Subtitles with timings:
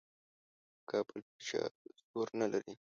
[0.75, 1.61] د کابل پاچا
[2.09, 2.73] زور نه لري.